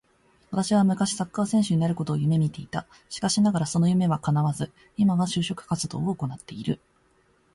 [0.49, 2.87] 私は昔サッカー選手になることを夢見ていた。
[3.07, 6.79] しかしながらその夢は叶わず、今は就職活動を行ってる。